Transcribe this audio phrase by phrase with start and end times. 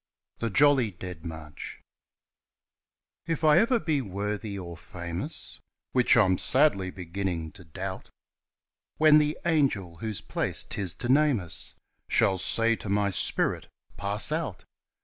[0.39, 1.79] The Jolly Dead March
[3.27, 5.59] F I ever be worthy or famous
[5.91, 8.09] Which I'm sadly beginning to doubt
[8.97, 11.75] When the angel whose place 'tis to name us
[12.09, 14.65] Shall say to my spirit, "Pass out!"